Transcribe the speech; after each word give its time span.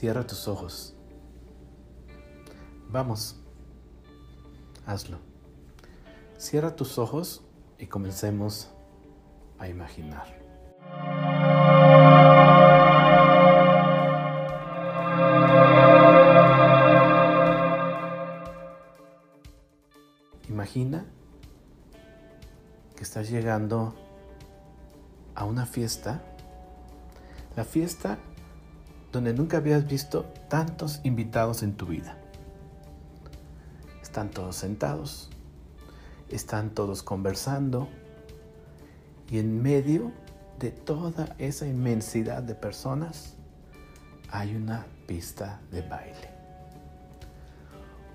Cierra 0.00 0.26
tus 0.26 0.48
ojos. 0.48 0.94
Vamos, 2.88 3.36
hazlo. 4.86 5.18
Cierra 6.38 6.74
tus 6.74 6.96
ojos 6.96 7.44
y 7.78 7.86
comencemos 7.86 8.70
a 9.58 9.68
imaginar. 9.68 10.24
Imagina 20.48 21.04
que 22.96 23.02
estás 23.02 23.28
llegando 23.28 23.94
a 25.34 25.44
una 25.44 25.66
fiesta, 25.66 26.22
la 27.54 27.64
fiesta 27.66 28.16
donde 29.12 29.34
nunca 29.34 29.58
habías 29.58 29.86
visto 29.86 30.24
tantos 30.48 31.00
invitados 31.02 31.62
en 31.62 31.74
tu 31.74 31.86
vida. 31.86 32.16
Están 34.02 34.30
todos 34.30 34.56
sentados, 34.56 35.30
están 36.28 36.70
todos 36.70 37.02
conversando 37.02 37.88
y 39.30 39.38
en 39.38 39.62
medio 39.62 40.12
de 40.58 40.70
toda 40.70 41.34
esa 41.38 41.66
inmensidad 41.66 42.42
de 42.42 42.54
personas 42.54 43.34
hay 44.30 44.54
una 44.54 44.86
pista 45.06 45.60
de 45.70 45.82
baile. 45.82 46.30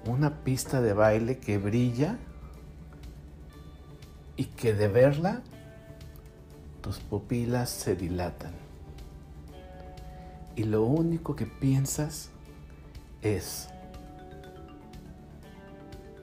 Una 0.06 0.44
pista 0.44 0.82
de 0.82 0.94
baile 0.94 1.40
que 1.40 1.58
brilla 1.58 2.18
y 4.38 4.46
que 4.46 4.74
de 4.74 4.88
verla 4.88 5.42
tus 6.82 7.00
pupilas 7.00 7.70
se 7.70 7.96
dilatan. 7.96 8.65
Y 10.56 10.64
lo 10.64 10.84
único 10.84 11.36
que 11.36 11.46
piensas 11.46 12.30
es, 13.22 13.70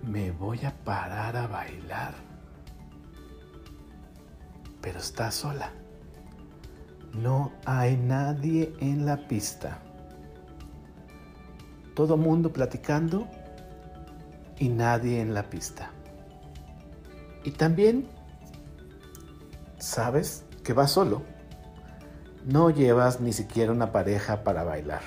me 0.03 0.31
voy 0.33 0.65
a 0.65 0.73
parar 0.85 1.37
a 1.37 1.47
bailar. 1.47 2.15
Pero 4.81 4.99
está 4.99 5.31
sola. 5.31 5.71
No 7.13 7.53
hay 7.67 7.97
nadie 7.97 8.75
en 8.81 9.05
la 9.05 9.29
pista. 9.29 9.79
Todo 11.95 12.17
mundo 12.17 12.53
platicando 12.53 13.29
y 14.59 14.71
nadie 14.71 15.21
en 15.21 15.35
la 15.35 15.51
pista. 15.51 15.91
Y 17.45 17.51
también 17.51 18.09
sabes 19.79 20.45
que 20.65 20.73
vas 20.73 20.93
solo. 20.93 21.23
No 22.45 22.71
llevas 22.71 23.21
ni 23.21 23.33
siquiera 23.33 23.73
una 23.73 23.93
pareja 23.93 24.43
para 24.43 24.65
bailar. 24.65 25.03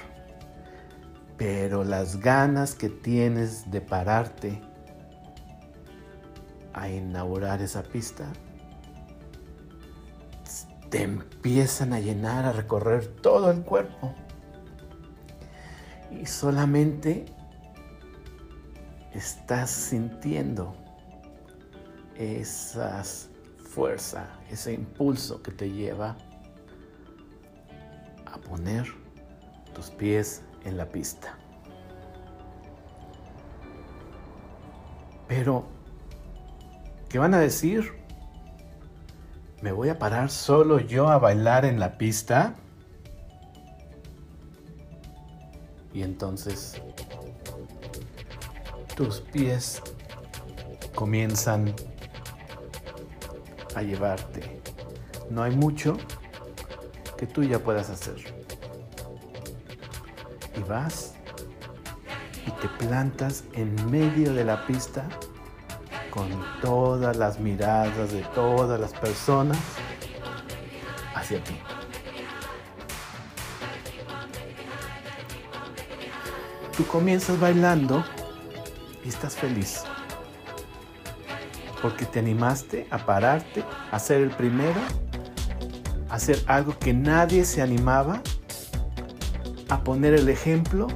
Pero 1.38 1.84
las 1.84 2.20
ganas 2.22 2.76
que 2.76 2.90
tienes 2.90 3.70
de 3.70 3.82
pararte 3.82 4.62
a 6.74 6.90
inaugurar 6.90 7.62
esa 7.62 7.84
pista 7.84 8.26
te 10.90 11.04
empiezan 11.04 11.92
a 11.92 12.00
llenar, 12.00 12.46
a 12.46 12.54
recorrer 12.54 13.08
todo 13.08 13.52
el 13.52 13.64
cuerpo. 13.64 14.14
Y 16.10 16.26
solamente 16.26 17.26
estás 19.14 19.72
sintiendo 19.72 20.74
esas 22.16 23.30
fuerza, 23.58 24.28
ese 24.50 24.72
impulso 24.72 25.42
que 25.42 25.52
te 25.52 25.70
lleva 25.70 26.16
poner 28.50 28.86
tus 29.74 29.90
pies 29.92 30.44
en 30.64 30.78
la 30.78 30.86
pista. 30.86 31.38
Pero, 35.28 35.66
¿qué 37.10 37.20
van 37.20 37.34
a 37.34 37.40
decir? 37.40 37.92
¿Me 39.62 39.72
voy 39.72 39.90
a 39.90 39.98
parar 39.98 40.30
solo 40.30 40.80
yo 40.80 41.10
a 41.10 41.18
bailar 41.18 41.66
en 41.66 41.80
la 41.80 41.98
pista? 41.98 42.56
Y 45.94 46.04
entonces 46.04 46.82
tus 48.96 49.22
pies 49.22 49.82
comienzan 50.94 51.74
a 53.76 53.82
llevarte. 53.82 54.62
No 55.30 55.42
hay 55.42 55.56
mucho 55.56 55.98
que 57.18 57.26
tú 57.26 57.44
ya 57.44 57.60
puedas 57.60 57.90
hacer. 57.90 58.35
Y 60.58 60.62
vas 60.62 61.14
y 62.48 62.52
te 62.52 62.68
plantas 62.86 63.44
en 63.54 63.74
medio 63.90 64.34
de 64.34 64.44
la 64.46 64.66
pista 64.66 65.08
con 66.10 66.30
todas 66.62 67.18
las 67.18 67.40
miradas 67.40 68.12
de 68.12 68.22
todas 68.34 68.80
las 68.80 68.94
personas 68.94 69.58
hacia 71.14 71.44
ti. 71.44 71.58
Tú 76.78 76.86
comienzas 76.88 77.40
bailando 77.40 78.04
y 79.04 79.10
estás 79.10 79.36
feliz 79.36 79.84
porque 81.82 82.06
te 82.06 82.20
animaste 82.20 82.88
a 82.90 82.98
pararte, 82.98 83.64
a 83.92 84.00
ser 84.00 84.22
el 84.22 84.32
primero, 84.32 84.80
a 86.10 86.16
hacer 86.16 86.42
algo 86.48 86.78
que 86.80 86.94
nadie 86.94 87.46
se 87.46 87.62
animaba, 87.62 88.22
a 89.70 89.84
poner 89.84 90.14
el 90.14 90.30
ejemplo. 90.30 90.88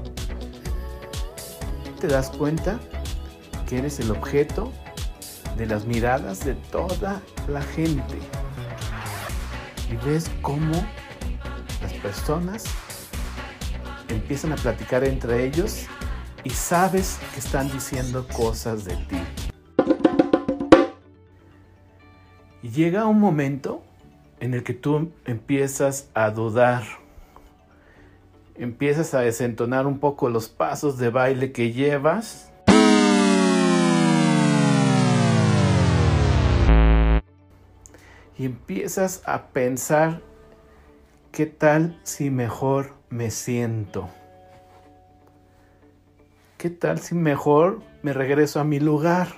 Te 1.99 2.07
das 2.07 2.29
cuenta 2.29 2.79
que 3.67 3.79
eres 3.79 3.99
el 3.99 4.11
objeto 4.11 4.71
de 5.57 5.65
las 5.65 5.85
miradas 5.85 6.45
de 6.45 6.55
toda 6.55 7.21
la 7.47 7.61
gente. 7.61 8.17
Y 9.91 9.95
ves 10.05 10.31
cómo 10.41 10.73
las 11.81 11.93
personas 11.93 12.65
empiezan 14.07 14.53
a 14.53 14.55
platicar 14.55 15.03
entre 15.03 15.45
ellos 15.45 15.85
y 16.43 16.49
sabes 16.51 17.19
que 17.33 17.39
están 17.39 17.71
diciendo 17.71 18.27
cosas 18.27 18.85
de 18.85 18.95
ti. 18.95 19.19
Y 22.61 22.69
llega 22.69 23.05
un 23.05 23.19
momento 23.19 23.83
en 24.39 24.53
el 24.53 24.63
que 24.63 24.73
tú 24.73 25.11
empiezas 25.25 26.09
a 26.13 26.29
dudar, 26.31 26.83
empiezas 28.59 29.13
a 29.13 29.21
desentonar 29.21 29.87
un 29.87 29.99
poco 29.99 30.29
los 30.29 30.49
pasos 30.49 30.97
de 30.97 31.09
baile 31.09 31.53
que 31.53 31.71
llevas. 31.71 32.51
Y 38.37 38.45
empiezas 38.45 39.23
a 39.25 39.47
pensar, 39.47 40.21
¿qué 41.31 41.45
tal 41.45 41.99
si 42.03 42.29
mejor 42.29 42.93
me 43.09 43.31
siento? 43.31 44.09
¿Qué 46.57 46.69
tal 46.69 46.99
si 46.99 47.15
mejor 47.15 47.81
me 48.03 48.13
regreso 48.13 48.59
a 48.59 48.63
mi 48.65 48.79
lugar? 48.79 49.29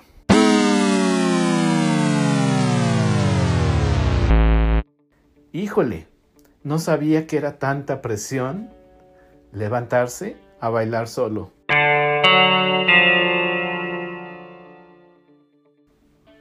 híjole, 5.53 6.07
no 6.63 6.79
sabía 6.79 7.27
que 7.27 7.37
era 7.37 7.59
tanta 7.59 8.01
presión 8.01 8.69
levantarse 9.51 10.37
a 10.59 10.69
bailar 10.69 11.07
solo. 11.07 11.51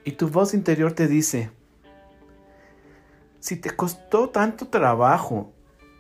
Y 0.05 0.13
tu 0.13 0.29
voz 0.29 0.55
interior 0.55 0.93
te 0.93 1.07
dice, 1.07 1.51
si 3.39 3.57
te 3.57 3.71
costó 3.71 4.31
tanto 4.31 4.69
trabajo 4.69 5.53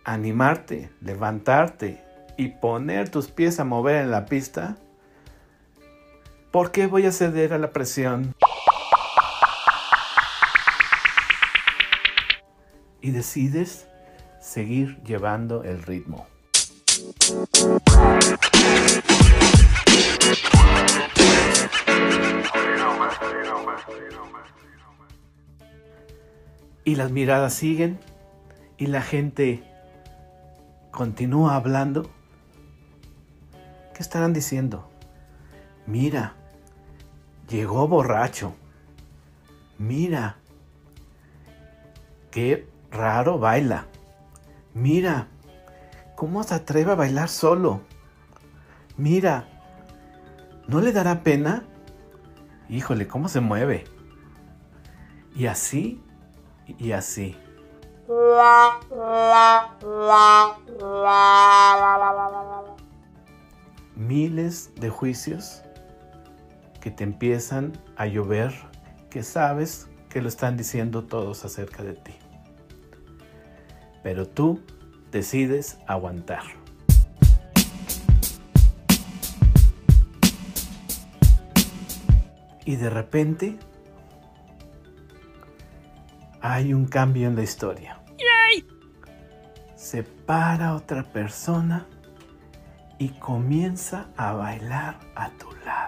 animarte, 0.04 0.90
levantarte 1.00 2.02
y 2.36 2.48
poner 2.48 3.08
tus 3.08 3.28
pies 3.28 3.60
a 3.60 3.64
mover 3.64 3.96
en 3.96 4.10
la 4.10 4.26
pista, 4.26 4.76
¿por 6.50 6.72
qué 6.72 6.86
voy 6.86 7.06
a 7.06 7.12
ceder 7.12 7.52
a 7.52 7.58
la 7.58 7.70
presión? 7.70 8.34
y 13.02 13.10
decides 13.10 13.88
seguir 14.40 15.02
llevando 15.02 15.64
el 15.64 15.82
ritmo. 15.82 16.26
Y 26.84 26.94
las 26.94 27.10
miradas 27.10 27.54
siguen 27.54 27.98
y 28.78 28.86
la 28.86 29.02
gente 29.02 29.62
continúa 30.90 31.56
hablando. 31.56 32.10
¿Qué 33.94 34.02
estarán 34.02 34.32
diciendo? 34.32 34.88
Mira, 35.86 36.34
llegó 37.48 37.88
borracho. 37.88 38.54
Mira, 39.78 40.36
qué 42.30 42.68
raro 42.90 43.38
baila. 43.38 43.86
Mira 44.74 45.26
¿Cómo 46.20 46.42
se 46.42 46.54
atreve 46.54 46.92
a 46.92 46.96
bailar 46.96 47.30
solo? 47.30 47.80
Mira, 48.98 49.48
¿no 50.68 50.82
le 50.82 50.92
dará 50.92 51.22
pena? 51.22 51.64
Híjole, 52.68 53.08
¿cómo 53.08 53.30
se 53.30 53.40
mueve? 53.40 53.84
Y 55.34 55.46
así, 55.46 56.04
y 56.78 56.92
así. 56.92 57.38
Miles 63.96 64.74
de 64.74 64.90
juicios 64.90 65.62
que 66.82 66.90
te 66.90 67.02
empiezan 67.02 67.72
a 67.96 68.04
llover, 68.04 68.52
que 69.08 69.22
sabes 69.22 69.88
que 70.10 70.20
lo 70.20 70.28
están 70.28 70.58
diciendo 70.58 71.02
todos 71.06 71.46
acerca 71.46 71.82
de 71.82 71.94
ti. 71.94 72.12
Pero 74.02 74.28
tú 74.28 74.60
decides 75.10 75.78
aguantar. 75.86 76.42
Y 82.64 82.76
de 82.76 82.90
repente 82.90 83.58
hay 86.40 86.72
un 86.72 86.86
cambio 86.86 87.28
en 87.28 87.36
la 87.36 87.42
historia. 87.42 88.00
Se 89.74 90.04
para 90.04 90.74
otra 90.76 91.02
persona 91.02 91.86
y 92.98 93.08
comienza 93.08 94.08
a 94.16 94.32
bailar 94.34 95.00
a 95.16 95.30
tu 95.30 95.50
lado. 95.64 95.79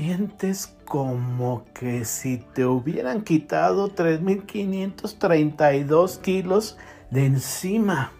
Sientes 0.00 0.76
como 0.84 1.64
que 1.74 2.04
si 2.04 2.38
te 2.38 2.64
hubieran 2.64 3.22
quitado 3.22 3.92
3.532 3.92 6.20
kilos 6.20 6.78
de 7.10 7.26
encima. 7.26 8.12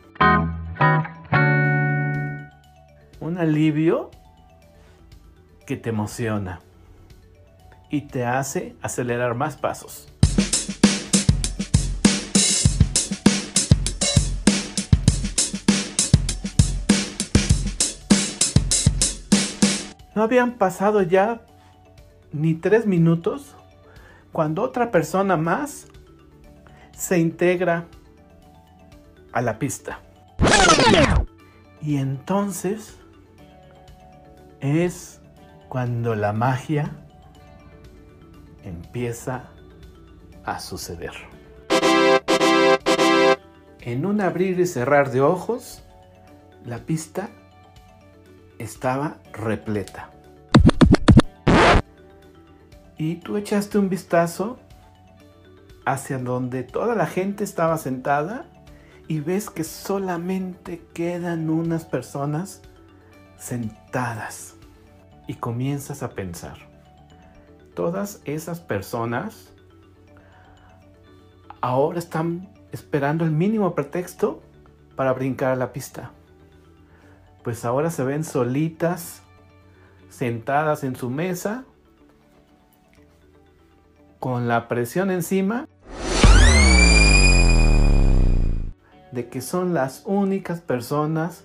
Un 3.20 3.38
alivio 3.38 4.10
que 5.66 5.76
te 5.76 5.90
emociona 5.90 6.58
y 7.90 8.08
te 8.08 8.26
hace 8.26 8.74
acelerar 8.82 9.36
más 9.36 9.56
pasos. 9.56 10.08
No 20.16 20.24
habían 20.24 20.58
pasado 20.58 21.02
ya 21.02 21.42
ni 22.32 22.54
tres 22.54 22.86
minutos 22.86 23.56
cuando 24.32 24.62
otra 24.62 24.90
persona 24.90 25.36
más 25.36 25.86
se 26.92 27.18
integra 27.18 27.86
a 29.32 29.42
la 29.42 29.58
pista. 29.58 30.00
Y 31.80 31.96
entonces 31.96 32.98
es 34.60 35.20
cuando 35.68 36.14
la 36.14 36.32
magia 36.32 36.90
empieza 38.64 39.44
a 40.44 40.58
suceder. 40.60 41.12
En 43.80 44.04
un 44.04 44.20
abrir 44.20 44.58
y 44.60 44.66
cerrar 44.66 45.10
de 45.10 45.20
ojos, 45.20 45.82
la 46.64 46.78
pista 46.78 47.30
estaba 48.58 49.18
repleta. 49.32 50.10
Y 52.98 53.16
tú 53.16 53.36
echaste 53.36 53.78
un 53.78 53.88
vistazo 53.88 54.58
hacia 55.86 56.18
donde 56.18 56.64
toda 56.64 56.94
la 56.96 57.06
gente 57.06 57.44
estaba 57.44 57.78
sentada 57.78 58.44
y 59.06 59.20
ves 59.20 59.48
que 59.48 59.64
solamente 59.64 60.82
quedan 60.92 61.48
unas 61.48 61.84
personas 61.84 62.60
sentadas. 63.38 64.56
Y 65.26 65.34
comienzas 65.34 66.02
a 66.02 66.10
pensar, 66.10 66.56
todas 67.74 68.20
esas 68.24 68.60
personas 68.60 69.52
ahora 71.60 71.98
están 71.98 72.48
esperando 72.72 73.24
el 73.24 73.30
mínimo 73.30 73.74
pretexto 73.74 74.42
para 74.96 75.12
brincar 75.12 75.52
a 75.52 75.56
la 75.56 75.72
pista. 75.72 76.10
Pues 77.44 77.64
ahora 77.64 77.90
se 77.90 78.04
ven 78.04 78.24
solitas, 78.24 79.22
sentadas 80.08 80.82
en 80.82 80.96
su 80.96 81.08
mesa, 81.08 81.64
con 84.18 84.48
la 84.48 84.68
presión 84.68 85.10
encima 85.10 85.68
de 89.12 89.28
que 89.28 89.40
son 89.40 89.74
las 89.74 90.02
únicas 90.04 90.60
personas 90.60 91.44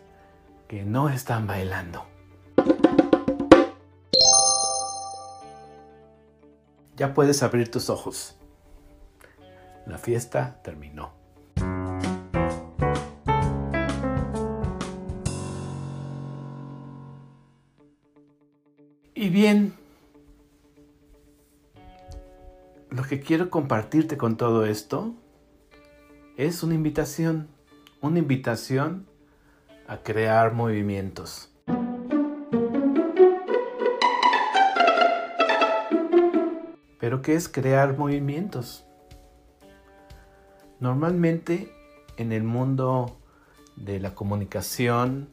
que 0.68 0.84
no 0.84 1.10
están 1.10 1.48
bailando. 1.48 2.06
Ya 6.96 7.14
puedes 7.14 7.42
abrir 7.44 7.72
tus 7.72 7.90
ojos. 7.90 8.38
La 9.86 9.98
fiesta 9.98 10.60
terminó. 10.64 11.14
Y 19.16 19.30
bien, 19.30 19.74
que 23.14 23.20
quiero 23.20 23.52
compartirte 23.52 24.18
con 24.18 24.38
todo 24.38 24.66
esto 24.66 25.14
es 26.36 26.64
una 26.64 26.74
invitación, 26.74 27.48
una 28.02 28.18
invitación 28.18 29.06
a 29.88 29.98
crear 29.98 30.52
movimientos. 30.54 31.54
Pero 37.00 37.22
¿qué 37.22 37.36
es 37.36 37.48
crear 37.48 37.96
movimientos? 37.96 38.84
Normalmente 40.80 41.72
en 42.18 42.32
el 42.32 42.42
mundo 42.42 43.20
de 43.76 44.00
la 44.00 44.16
comunicación, 44.16 45.30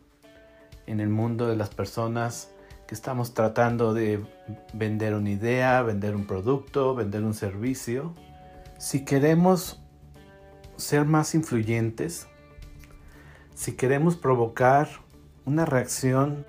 en 0.87 1.01
el 1.01 1.09
mundo 1.09 1.49
de 1.49 1.57
las 1.57 1.71
personas 1.71 2.55
que 2.91 2.97
estamos 2.97 3.35
tratando 3.35 3.95
de 3.95 4.21
vender 4.73 5.15
una 5.15 5.31
idea, 5.31 5.81
vender 5.83 6.17
un 6.17 6.27
producto, 6.27 6.93
vender 6.93 7.23
un 7.23 7.35
servicio, 7.35 8.17
si 8.79 9.05
queremos 9.05 9.81
ser 10.77 11.05
más 11.05 11.37
influyentes, 11.37 12.27
si 13.55 13.77
queremos 13.77 14.17
provocar 14.17 14.89
una 15.45 15.67
reacción 15.67 16.45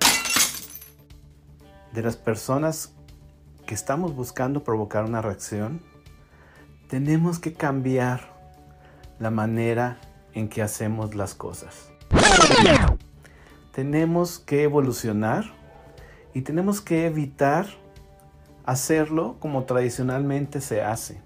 de 1.92 2.02
las 2.02 2.16
personas 2.16 2.92
que 3.64 3.76
estamos 3.76 4.16
buscando 4.16 4.64
provocar 4.64 5.04
una 5.04 5.22
reacción, 5.22 5.80
tenemos 6.88 7.38
que 7.38 7.52
cambiar 7.52 8.36
la 9.20 9.30
manera 9.30 10.00
en 10.34 10.48
que 10.48 10.60
hacemos 10.60 11.14
las 11.14 11.36
cosas. 11.36 11.92
Tenemos 13.70 14.40
que 14.40 14.64
evolucionar 14.64 15.61
y 16.34 16.42
tenemos 16.42 16.80
que 16.80 17.06
evitar 17.06 17.66
hacerlo 18.64 19.36
como 19.40 19.64
tradicionalmente 19.64 20.60
se 20.60 20.82
hace. 20.82 21.20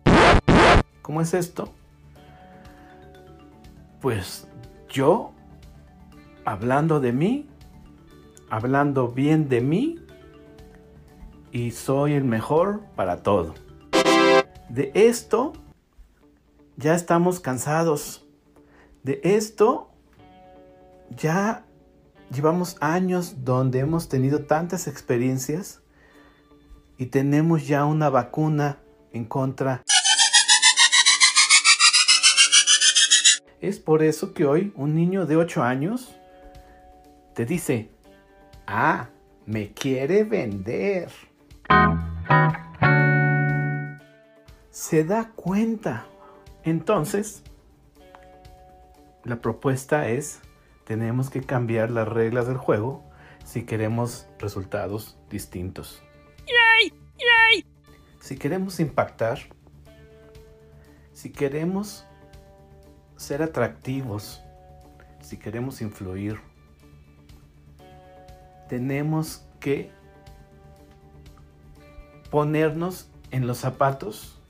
¿Cómo 1.02 1.20
es 1.20 1.34
esto? 1.34 1.72
Pues 4.00 4.48
yo, 4.88 5.32
hablando 6.44 7.00
de 7.00 7.12
mí, 7.12 7.48
hablando 8.50 9.08
bien 9.08 9.48
de 9.48 9.60
mí, 9.60 9.98
y 11.52 11.70
soy 11.70 12.12
el 12.12 12.24
mejor 12.24 12.80
para 12.96 13.22
todo. 13.22 13.54
De 14.68 14.90
esto 14.94 15.52
ya 16.76 16.94
estamos 16.94 17.40
cansados. 17.40 18.26
De 19.02 19.20
esto 19.22 19.90
ya 21.10 21.65
llevamos 22.30 22.76
años 22.80 23.44
donde 23.44 23.80
hemos 23.80 24.08
tenido 24.08 24.44
tantas 24.44 24.86
experiencias 24.86 25.80
y 26.98 27.06
tenemos 27.06 27.66
ya 27.66 27.84
una 27.84 28.08
vacuna 28.10 28.78
en 29.12 29.24
contra. 29.24 29.82
Es 33.60 33.78
por 33.78 34.02
eso 34.02 34.32
que 34.34 34.44
hoy 34.44 34.72
un 34.76 34.94
niño 34.94 35.26
de 35.26 35.36
8 35.36 35.62
años 35.62 36.14
te 37.34 37.44
dice, 37.44 37.90
ah, 38.66 39.08
me 39.44 39.72
quiere 39.72 40.24
vender. 40.24 41.10
Se 44.70 45.04
da 45.04 45.32
cuenta. 45.34 46.06
Entonces, 46.64 47.42
la 49.24 49.40
propuesta 49.40 50.08
es, 50.08 50.40
tenemos 50.86 51.30
que 51.30 51.42
cambiar 51.42 51.90
las 51.90 52.06
reglas 52.06 52.46
del 52.46 52.56
juego 52.56 53.02
si 53.44 53.64
queremos 53.64 54.28
resultados 54.38 55.18
distintos. 55.28 56.00
Si 58.20 58.36
queremos 58.36 58.80
impactar, 58.80 59.38
si 61.12 61.30
queremos 61.30 62.06
ser 63.16 63.42
atractivos, 63.42 64.42
si 65.20 65.36
queremos 65.38 65.80
influir, 65.80 66.40
tenemos 68.68 69.44
que 69.60 69.90
ponernos 72.30 73.08
en 73.32 73.46
los 73.46 73.58
zapatos 73.58 74.40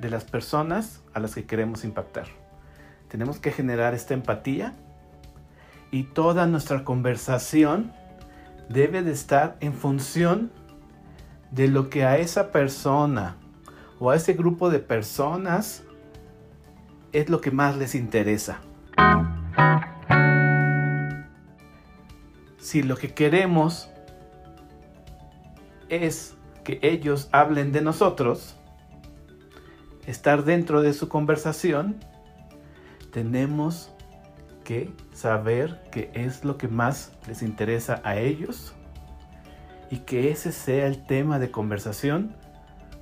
de 0.00 0.10
las 0.10 0.24
personas 0.24 1.02
a 1.14 1.20
las 1.20 1.34
que 1.34 1.44
queremos 1.44 1.84
impactar. 1.84 2.41
Tenemos 3.12 3.38
que 3.38 3.52
generar 3.52 3.92
esta 3.92 4.14
empatía 4.14 4.72
y 5.90 6.04
toda 6.04 6.46
nuestra 6.46 6.82
conversación 6.82 7.92
debe 8.70 9.02
de 9.02 9.12
estar 9.12 9.58
en 9.60 9.74
función 9.74 10.50
de 11.50 11.68
lo 11.68 11.90
que 11.90 12.06
a 12.06 12.16
esa 12.16 12.50
persona 12.50 13.36
o 13.98 14.08
a 14.08 14.16
ese 14.16 14.32
grupo 14.32 14.70
de 14.70 14.78
personas 14.78 15.84
es 17.12 17.28
lo 17.28 17.42
que 17.42 17.50
más 17.50 17.76
les 17.76 17.94
interesa. 17.94 18.60
Si 22.56 22.82
lo 22.82 22.96
que 22.96 23.12
queremos 23.12 23.90
es 25.90 26.34
que 26.64 26.78
ellos 26.80 27.28
hablen 27.30 27.72
de 27.72 27.82
nosotros, 27.82 28.56
estar 30.06 30.44
dentro 30.44 30.80
de 30.80 30.94
su 30.94 31.10
conversación, 31.10 32.02
tenemos 33.12 33.92
que 34.64 34.90
saber 35.12 35.82
qué 35.92 36.10
es 36.14 36.44
lo 36.44 36.56
que 36.56 36.66
más 36.66 37.12
les 37.28 37.42
interesa 37.42 38.00
a 38.04 38.16
ellos 38.16 38.74
y 39.90 39.98
que 39.98 40.30
ese 40.30 40.50
sea 40.50 40.86
el 40.86 41.04
tema 41.04 41.38
de 41.38 41.50
conversación 41.50 42.34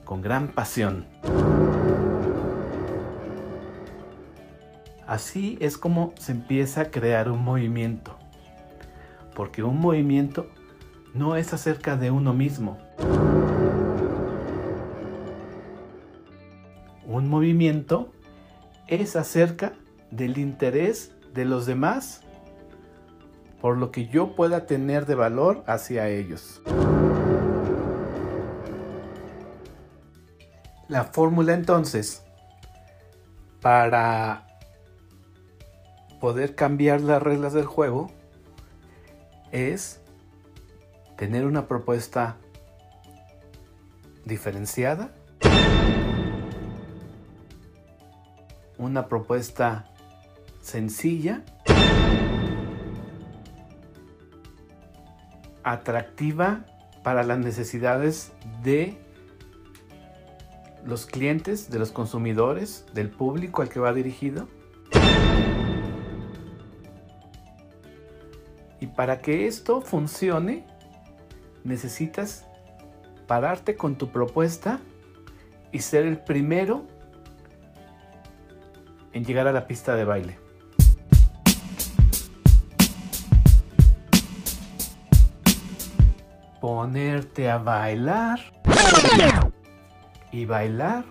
con 0.05 0.21
gran 0.21 0.49
pasión. 0.49 1.07
Así 5.07 5.57
es 5.61 5.79
como 5.79 6.13
se 6.19 6.33
empieza 6.33 6.83
a 6.83 6.91
crear 6.91 7.31
un 7.31 7.43
movimiento, 7.43 8.17
porque 9.35 9.63
un 9.63 9.79
movimiento 9.79 10.49
no 11.15 11.37
es 11.37 11.53
acerca 11.53 11.97
de 11.97 12.11
uno 12.11 12.33
mismo. 12.33 12.79
Un 17.07 17.29
movimiento 17.29 18.13
es 18.87 19.17
acerca 19.17 19.73
del 20.11 20.39
interés 20.39 21.13
de 21.35 21.45
los 21.45 21.67
demás 21.67 22.23
por 23.61 23.77
lo 23.77 23.91
que 23.91 24.07
yo 24.07 24.35
pueda 24.35 24.67
tener 24.67 25.07
de 25.07 25.15
valor 25.15 25.63
hacia 25.67 26.09
ellos. 26.09 26.63
La 30.89 31.05
fórmula 31.05 31.55
entonces 31.55 32.25
para 33.61 34.47
poder 36.21 36.55
cambiar 36.55 37.01
las 37.01 37.23
reglas 37.23 37.53
del 37.53 37.67
juego 37.67 38.11
es 39.53 40.01
tener 41.17 41.45
una 41.45 41.69
propuesta 41.69 42.37
diferenciada, 44.25 45.13
una 48.79 49.07
propuesta 49.07 49.90
sencilla, 50.61 51.43
atractiva 55.63 56.65
para 57.03 57.23
las 57.23 57.39
necesidades 57.39 58.33
de 58.63 58.99
los 60.85 61.07
clientes, 61.07 61.71
de 61.71 61.79
los 61.79 61.93
consumidores, 61.93 62.87
del 62.95 63.11
público 63.11 63.63
al 63.63 63.69
que 63.69 63.81
va 63.81 63.93
dirigido. 63.93 64.49
Y 68.81 68.87
para 68.87 69.21
que 69.21 69.47
esto 69.47 69.83
funcione, 69.83 70.67
necesitas 71.65 72.47
pararte 73.27 73.77
con 73.77 73.97
tu 73.97 74.11
propuesta 74.11 74.81
y 75.71 75.81
ser 75.81 76.07
el 76.07 76.19
primero 76.19 76.87
en 79.13 79.25
llegar 79.25 79.47
a 79.47 79.53
la 79.53 79.67
pista 79.67 79.95
de 79.95 80.05
baile. 80.05 80.50
Ponerte 86.81 87.51
a 87.51 87.59
bailar. 87.59 88.41
Y 90.33 90.47
bailar. 90.47 91.05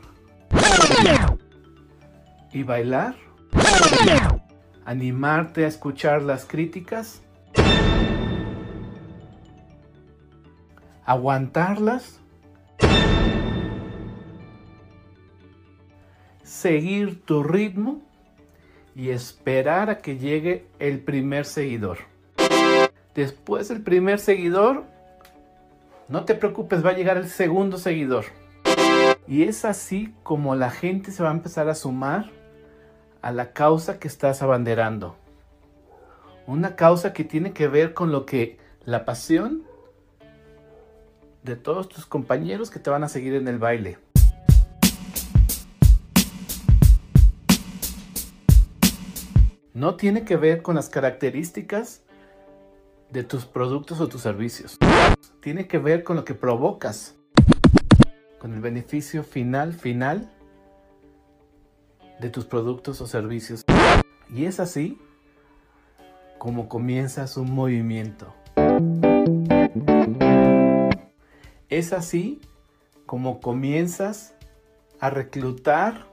Y 2.51 2.63
bailar, 2.63 3.15
animarte 4.83 5.65
a 5.65 5.67
escuchar 5.67 6.23
las 6.23 6.45
críticas, 6.45 7.21
aguantarlas, 11.05 12.19
seguir 16.41 17.23
tu 17.25 17.43
ritmo. 17.43 18.01
Y 18.95 19.11
esperar 19.11 19.91
a 19.91 19.99
que 19.99 20.17
llegue 20.17 20.65
el 20.79 21.01
primer 21.01 21.45
seguidor. 21.45 21.99
Después 23.13 23.67
del 23.67 23.83
primer 23.83 24.17
seguidor, 24.17 24.85
no 26.09 26.25
te 26.25 26.33
preocupes, 26.33 26.83
va 26.83 26.89
a 26.89 26.93
llegar 26.93 27.17
el 27.17 27.29
segundo 27.29 27.77
seguidor. 27.77 28.25
Y 29.27 29.43
es 29.43 29.63
así 29.63 30.13
como 30.23 30.55
la 30.55 30.71
gente 30.71 31.11
se 31.11 31.21
va 31.21 31.29
a 31.29 31.33
empezar 31.33 31.69
a 31.69 31.75
sumar 31.75 32.31
a 33.21 33.31
la 33.31 33.53
causa 33.53 33.99
que 33.99 34.07
estás 34.07 34.41
abanderando. 34.41 35.15
Una 36.47 36.75
causa 36.75 37.13
que 37.13 37.23
tiene 37.23 37.53
que 37.53 37.67
ver 37.67 37.93
con 37.93 38.11
lo 38.11 38.25
que 38.25 38.57
la 38.85 39.05
pasión 39.05 39.63
de 41.43 41.55
todos 41.55 41.87
tus 41.87 42.07
compañeros 42.07 42.71
que 42.71 42.79
te 42.79 42.89
van 42.89 43.03
a 43.03 43.09
seguir 43.09 43.35
en 43.35 43.47
el 43.47 43.59
baile. 43.59 43.99
No 49.75 49.95
tiene 49.95 50.25
que 50.25 50.37
ver 50.37 50.63
con 50.63 50.75
las 50.75 50.89
características 50.89 52.01
de 53.11 53.23
tus 53.23 53.45
productos 53.45 54.01
o 54.01 54.09
tus 54.09 54.21
servicios. 54.21 54.79
Tiene 55.41 55.67
que 55.67 55.77
ver 55.77 56.03
con 56.03 56.15
lo 56.15 56.25
que 56.25 56.33
provocas 56.33 57.15
con 58.39 58.53
el 58.53 58.61
beneficio 58.61 59.23
final, 59.23 59.73
final 59.73 60.31
de 62.19 62.29
tus 62.29 62.45
productos 62.45 63.01
o 63.01 63.07
servicios. 63.07 63.63
Y 64.33 64.45
es 64.45 64.59
así 64.59 64.99
como 66.37 66.69
comienzas 66.69 67.37
un 67.37 67.51
movimiento. 67.51 68.33
Es 71.69 71.93
así 71.93 72.41
como 73.05 73.41
comienzas 73.41 74.35
a 74.99 75.09
reclutar 75.09 76.07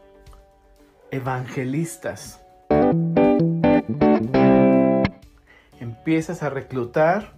evangelistas. 1.11 2.41
Empiezas 5.81 6.43
a 6.43 6.50
reclutar 6.50 7.35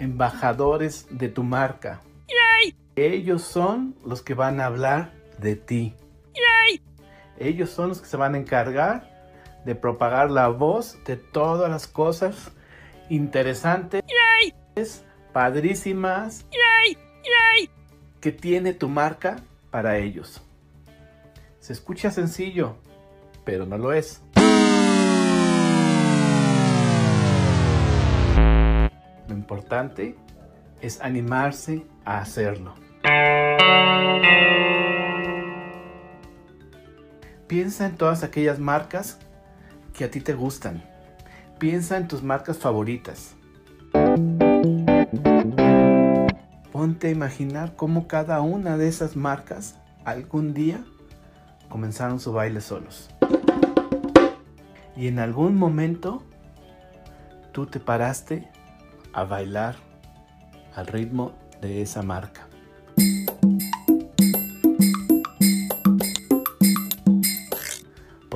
embajadores 0.00 1.06
de 1.10 1.28
tu 1.28 1.42
marca. 1.42 2.00
Ellos 2.96 3.42
son 3.42 3.94
los 4.04 4.22
que 4.22 4.34
van 4.34 4.60
a 4.60 4.66
hablar 4.66 5.12
de 5.38 5.56
ti. 5.56 5.94
Ellos 7.38 7.70
son 7.70 7.88
los 7.88 8.00
que 8.00 8.06
se 8.06 8.16
van 8.16 8.34
a 8.34 8.38
encargar 8.38 9.08
de 9.64 9.74
propagar 9.74 10.30
la 10.30 10.48
voz 10.48 10.98
de 11.04 11.16
todas 11.16 11.70
las 11.70 11.86
cosas 11.86 12.50
interesantes, 13.08 14.02
padrísimas, 15.32 16.46
que 18.20 18.32
tiene 18.32 18.74
tu 18.74 18.88
marca 18.88 19.36
para 19.70 19.98
ellos. 19.98 20.42
Se 21.60 21.72
escucha 21.72 22.10
sencillo, 22.10 22.76
pero 23.44 23.64
no 23.64 23.78
lo 23.78 23.92
es. 23.92 24.22
Importante 29.50 30.14
es 30.80 31.00
animarse 31.00 31.84
a 32.04 32.18
hacerlo. 32.18 32.72
Piensa 37.48 37.86
en 37.86 37.96
todas 37.96 38.22
aquellas 38.22 38.60
marcas 38.60 39.18
que 39.92 40.04
a 40.04 40.10
ti 40.10 40.20
te 40.20 40.34
gustan. 40.34 40.84
Piensa 41.58 41.96
en 41.96 42.06
tus 42.06 42.22
marcas 42.22 42.58
favoritas. 42.58 43.34
Ponte 46.70 47.08
a 47.08 47.10
imaginar 47.10 47.74
cómo 47.74 48.06
cada 48.06 48.40
una 48.42 48.76
de 48.76 48.86
esas 48.86 49.16
marcas 49.16 49.80
algún 50.04 50.54
día 50.54 50.84
comenzaron 51.68 52.20
su 52.20 52.32
baile 52.32 52.60
solos. 52.60 53.10
Y 54.94 55.08
en 55.08 55.18
algún 55.18 55.56
momento 55.56 56.22
tú 57.50 57.66
te 57.66 57.80
paraste 57.80 58.48
a 59.12 59.24
bailar 59.24 59.76
al 60.74 60.86
ritmo 60.86 61.32
de 61.60 61.82
esa 61.82 62.02
marca. 62.02 62.50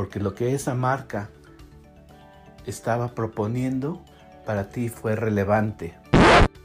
porque 0.05 0.21
lo 0.21 0.35
que 0.35 0.55
esa 0.55 0.75
marca 0.75 1.31
estaba 2.67 3.15
proponiendo 3.15 4.05
para 4.45 4.69
ti 4.69 4.89
fue 4.89 5.17
relevante, 5.17 5.95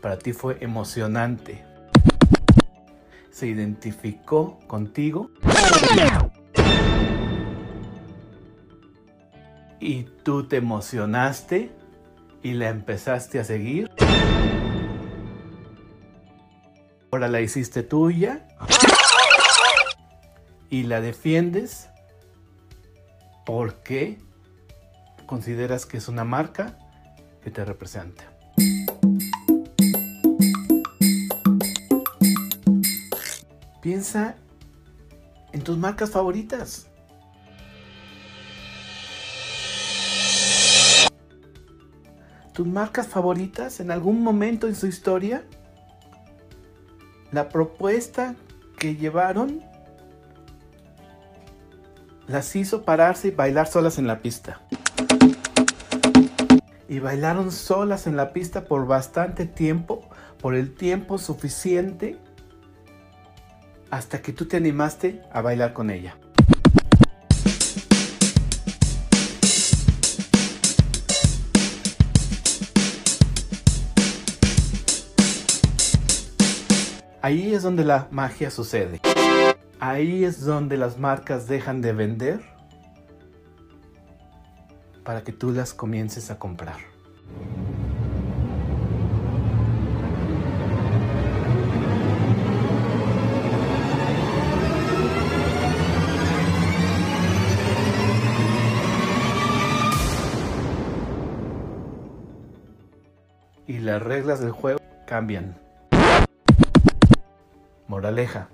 para 0.02 0.20
ti 0.20 0.34
fue 0.34 0.58
emocionante. 0.60 1.64
Se 3.32 3.48
identificó 3.48 4.60
contigo 4.68 5.32
y 9.80 10.04
tú 10.04 10.46
te 10.48 10.58
emocionaste 10.58 11.72
y 12.42 12.54
la 12.54 12.70
empezaste 12.70 13.40
a 13.40 13.44
seguir. 13.44 13.92
Ahora 17.12 17.28
la 17.28 17.42
hiciste 17.42 17.84
tuya 17.84 18.48
y 20.70 20.84
la 20.84 21.02
defiendes 21.02 21.90
porque 23.46 24.20
consideras 25.26 25.86
que 25.86 25.98
es 25.98 26.08
una 26.08 26.24
marca 26.24 26.78
que 27.44 27.50
te 27.50 27.66
representa. 27.66 28.26
Piensa 33.82 34.36
en 35.52 35.62
tus 35.64 35.78
marcas 35.78 36.12
favoritas. 36.12 36.89
Tus 42.60 42.68
marcas 42.68 43.08
favoritas 43.08 43.80
en 43.80 43.90
algún 43.90 44.22
momento 44.22 44.68
en 44.68 44.76
su 44.76 44.86
historia? 44.86 45.46
La 47.32 47.48
propuesta 47.48 48.36
que 48.78 48.98
llevaron 48.98 49.64
las 52.28 52.54
hizo 52.58 52.84
pararse 52.84 53.30
y 53.30 53.32
bailar 53.32 53.68
solas 53.68 53.98
en 53.98 54.08
la 54.08 54.20
pista. 54.20 54.60
Y 56.90 57.00
bailaron 57.00 57.50
solas 57.54 58.08
en 58.08 58.18
la 58.18 58.34
pista 58.34 58.66
por 58.66 58.86
bastante 58.86 59.46
tiempo, 59.46 60.02
por 60.42 60.54
el 60.54 60.76
tiempo 60.76 61.18
suficiente 61.18 62.18
hasta 63.90 64.22
que 64.22 64.34
tú 64.34 64.48
te 64.48 64.58
animaste 64.58 65.22
a 65.32 65.42
bailar 65.42 65.72
con 65.72 65.92
ella. 65.92 66.18
Ahí 77.30 77.54
es 77.54 77.62
donde 77.62 77.86
la 77.86 78.08
magia 78.10 78.50
sucede. 78.50 79.00
Ahí 79.80 80.24
es 80.24 80.44
donde 80.44 80.78
las 80.78 80.98
marcas 80.98 81.48
dejan 81.48 81.80
de 81.80 81.94
vender 81.94 82.42
para 85.04 85.24
que 85.24 85.32
tú 85.32 85.52
las 85.52 85.76
comiences 85.76 86.32
a 86.32 86.40
comprar. 86.40 86.78
Y 103.68 103.78
las 103.78 104.02
reglas 104.02 104.40
del 104.40 104.50
juego 104.50 104.80
cambian. 105.06 105.69
Moraleja. 107.90 108.50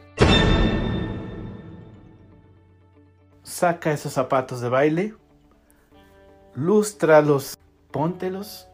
Saca 3.44 3.92
esos 3.92 4.14
zapatos 4.14 4.62
de 4.62 4.70
baile, 4.70 5.14
lústralos, 6.56 7.58
póntelos, 7.92 8.70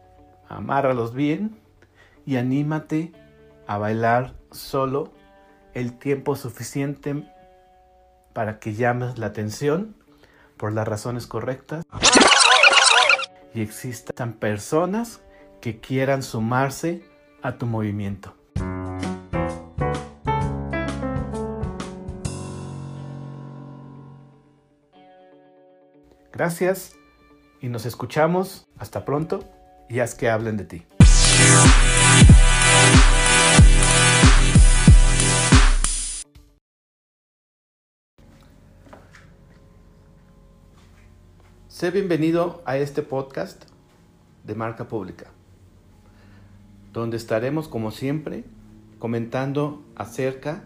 amárralos 0.48 1.14
bien 1.14 1.60
y 2.24 2.36
anímate 2.36 3.12
a 3.66 3.76
bailar 3.76 4.34
solo 4.52 5.12
el 5.74 5.98
tiempo 5.98 6.36
suficiente 6.36 7.28
para 8.32 8.60
que 8.60 8.74
llames 8.74 9.18
la 9.18 9.26
atención 9.26 9.96
por 10.56 10.72
las 10.72 10.86
razones 10.86 11.26
correctas 11.26 11.84
y 13.52 13.62
existan 13.62 14.34
personas 14.34 15.22
que 15.60 15.80
quieran 15.80 16.22
sumarse 16.22 17.04
a 17.42 17.58
tu 17.58 17.66
movimiento. 17.66 18.41
Gracias 26.32 26.96
y 27.60 27.68
nos 27.68 27.84
escuchamos. 27.84 28.66
Hasta 28.78 29.04
pronto 29.04 29.44
y 29.90 30.00
haz 30.00 30.14
que 30.14 30.30
hablen 30.30 30.56
de 30.56 30.64
ti. 30.64 30.86
Sé 41.68 41.90
bienvenido 41.90 42.62
a 42.64 42.78
este 42.78 43.02
podcast 43.02 43.64
de 44.44 44.54
marca 44.54 44.88
pública, 44.88 45.26
donde 46.94 47.18
estaremos 47.18 47.68
como 47.68 47.90
siempre 47.90 48.44
comentando 48.98 49.84
acerca 49.96 50.62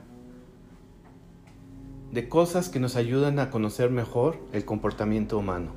de 2.13 2.29
cosas 2.29 2.69
que 2.69 2.81
nos 2.81 2.97
ayudan 2.97 3.39
a 3.39 3.51
conocer 3.51 3.91
mejor 3.91 4.39
el 4.53 4.65
comportamiento 4.65 5.39
humano. 5.39 5.71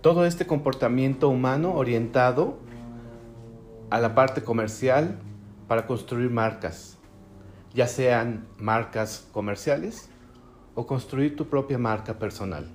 Todo 0.00 0.24
este 0.24 0.46
comportamiento 0.46 1.28
humano 1.28 1.74
orientado 1.74 2.58
a 3.90 4.00
la 4.00 4.14
parte 4.14 4.42
comercial 4.42 5.18
para 5.68 5.86
construir 5.86 6.30
marcas, 6.30 6.96
ya 7.74 7.86
sean 7.86 8.46
marcas 8.58 9.26
comerciales 9.32 10.08
o 10.74 10.86
construir 10.86 11.36
tu 11.36 11.48
propia 11.48 11.78
marca 11.78 12.18
personal. 12.18 12.68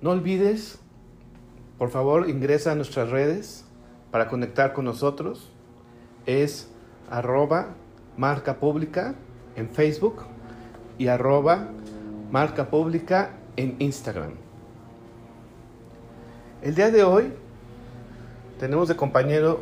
No 0.00 0.10
olvides, 0.10 0.78
por 1.78 1.90
favor, 1.90 2.28
ingresa 2.28 2.72
a 2.72 2.74
nuestras 2.74 3.10
redes 3.10 3.64
para 4.10 4.28
conectar 4.28 4.72
con 4.72 4.84
nosotros. 4.84 5.50
Es 6.26 6.68
arroba 7.10 7.74
marca 8.16 8.56
pública 8.56 9.14
en 9.56 9.68
Facebook 9.68 10.22
y 10.98 11.08
arroba 11.08 11.68
marca 12.30 12.70
pública 12.70 13.30
en 13.56 13.76
Instagram. 13.78 14.32
El 16.62 16.74
día 16.74 16.90
de 16.90 17.02
hoy 17.02 17.32
tenemos 18.60 18.88
de 18.88 18.96
compañero 18.96 19.60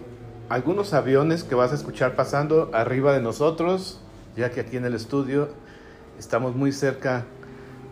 algunos 0.49 0.93
aviones 0.93 1.45
que 1.45 1.55
vas 1.55 1.73
a 1.73 1.75
escuchar 1.75 2.17
pasando 2.17 2.71
arriba 2.73 3.13
de 3.13 3.21
nosotros, 3.21 4.01
ya 4.37 4.51
que 4.51 4.61
aquí 4.61 4.77
en 4.77 4.85
el 4.85 4.95
estudio 4.95 5.49
estamos 6.19 6.55
muy 6.55 6.73
cerca 6.73 7.25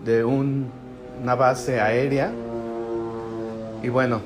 de 0.04 0.24
una 0.24 1.34
base 1.34 1.80
aérea. 1.80 2.32
Y 3.82 3.88
bueno, 3.88 4.20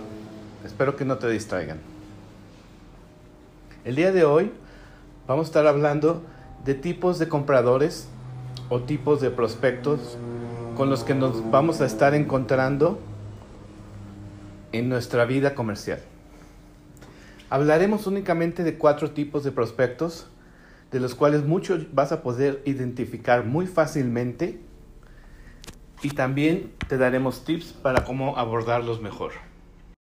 espero 0.65 0.97
que 0.97 1.05
no 1.05 1.19
te 1.19 1.29
distraigan. 1.29 1.79
El 3.85 3.97
día 3.97 4.13
de 4.13 4.25
hoy 4.25 4.51
vamos 5.27 5.47
a 5.47 5.49
estar 5.49 5.67
hablando 5.67 6.23
de 6.65 6.75
tipos 6.75 7.19
de 7.19 7.29
compradores 7.29 8.09
o 8.69 8.81
tipos 8.81 9.21
de 9.21 9.31
prospectos 9.31 10.17
con 10.77 10.91
los 10.91 11.05
que 11.05 11.15
nos 11.15 11.51
vamos 11.51 11.81
a 11.81 11.87
estar 11.87 12.15
encontrando 12.15 12.99
en 14.73 14.89
nuestra 14.89 15.25
vida 15.25 15.55
comercial. 15.55 16.01
Hablaremos 17.51 18.07
únicamente 18.07 18.65
de 18.65 18.79
cuatro 18.79 19.11
tipos 19.11 19.45
de 19.45 19.53
prospectos, 19.53 20.27
de 20.91 21.01
los 21.01 21.15
cuales 21.15 21.45
muchos 21.45 21.95
vas 21.95 22.13
a 22.13 22.23
poder 22.23 22.63
identificar 22.65 23.45
muy 23.45 23.67
fácilmente 23.67 24.61
y 26.03 26.11
también 26.11 26.73
te 26.89 26.97
daremos 26.97 27.45
tips 27.45 27.75
para 27.75 28.05
cómo 28.05 28.39
abordarlos 28.39 29.01
mejor. 29.01 29.33